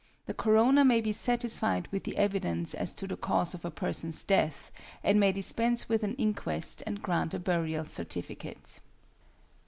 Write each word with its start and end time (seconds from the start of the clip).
The 0.25 0.33
coroner 0.33 0.83
may 0.83 0.99
be 0.99 1.11
satisfied 1.11 1.87
with 1.91 2.05
the 2.05 2.17
evidence 2.17 2.73
as 2.73 2.91
to 2.95 3.05
the 3.05 3.15
cause 3.15 3.53
of 3.53 3.63
a 3.63 3.69
person's 3.69 4.23
death, 4.23 4.71
and 5.03 5.19
may 5.19 5.31
dispense 5.31 5.87
with 5.87 6.01
an 6.01 6.15
inquest 6.15 6.81
and 6.87 7.03
grant 7.03 7.35
a 7.35 7.39
burial 7.39 7.85
certificate. 7.85 8.79